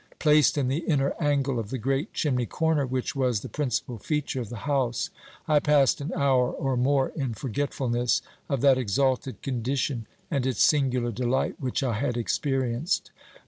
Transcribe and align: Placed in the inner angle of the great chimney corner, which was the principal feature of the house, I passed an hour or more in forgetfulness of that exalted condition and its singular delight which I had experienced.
Placed 0.17 0.57
in 0.57 0.67
the 0.67 0.79
inner 0.79 1.13
angle 1.19 1.59
of 1.59 1.69
the 1.69 1.77
great 1.77 2.11
chimney 2.11 2.47
corner, 2.47 2.87
which 2.87 3.15
was 3.15 3.41
the 3.41 3.47
principal 3.47 3.99
feature 3.99 4.41
of 4.41 4.49
the 4.49 4.65
house, 4.65 5.11
I 5.47 5.59
passed 5.59 6.01
an 6.01 6.11
hour 6.15 6.49
or 6.49 6.75
more 6.75 7.09
in 7.09 7.35
forgetfulness 7.35 8.23
of 8.49 8.61
that 8.61 8.79
exalted 8.79 9.43
condition 9.43 10.07
and 10.31 10.43
its 10.47 10.63
singular 10.63 11.11
delight 11.11 11.57
which 11.59 11.83
I 11.83 11.93
had 11.99 12.17
experienced. 12.17 13.11